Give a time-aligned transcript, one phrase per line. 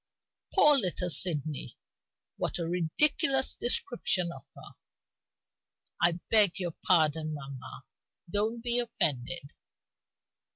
[0.55, 1.77] Poor little Sydney,
[2.37, 4.71] what a ridiculous description of her!
[6.01, 7.83] I beg your pardon, mamma;
[8.27, 9.53] don't be offended."